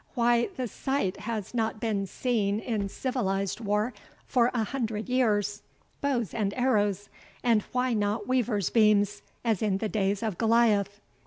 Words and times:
why, 0.15 0.49
the 0.55 0.67
sight 0.67 1.15
has 1.17 1.53
not 1.53 1.79
been 1.79 2.07
seen 2.07 2.59
in 2.59 2.89
civilized 2.89 3.59
war 3.59 3.93
for 4.25 4.49
a 4.51 4.63
hundred 4.63 5.07
years. 5.07 5.61
Bows 6.01 6.33
and 6.33 6.55
arrows! 6.55 7.07
and 7.43 7.61
why 7.71 7.93
not 7.93 8.27
weavers' 8.27 8.71
beams, 8.71 9.21
as 9.45 9.61
in 9.61 9.77
the 9.77 9.87
days 9.89 10.23
of 10.23 10.39
Goliah? 10.39 10.87